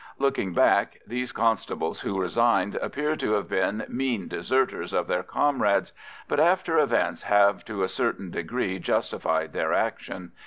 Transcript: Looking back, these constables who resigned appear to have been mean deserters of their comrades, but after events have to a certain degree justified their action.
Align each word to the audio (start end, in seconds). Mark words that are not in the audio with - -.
Looking 0.17 0.55
back, 0.55 0.97
these 1.05 1.31
constables 1.31 1.99
who 2.01 2.19
resigned 2.19 2.73
appear 2.77 3.15
to 3.17 3.33
have 3.33 3.47
been 3.47 3.85
mean 3.87 4.27
deserters 4.27 4.93
of 4.93 5.05
their 5.05 5.21
comrades, 5.21 5.93
but 6.27 6.39
after 6.39 6.79
events 6.79 7.21
have 7.21 7.63
to 7.65 7.83
a 7.83 7.87
certain 7.87 8.31
degree 8.31 8.79
justified 8.79 9.53
their 9.53 9.73
action. 9.73 10.31